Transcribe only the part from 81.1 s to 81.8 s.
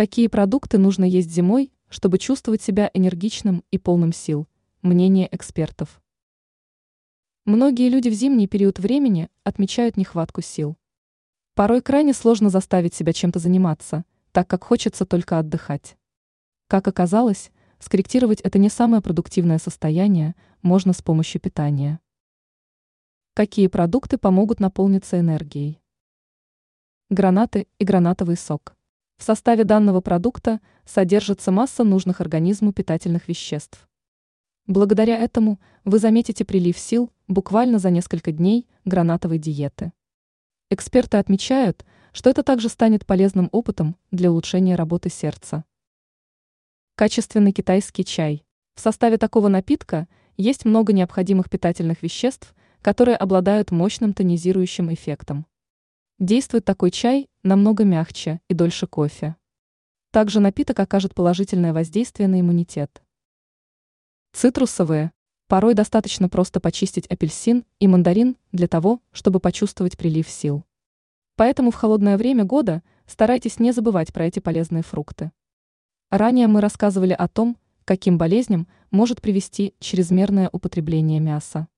мяса.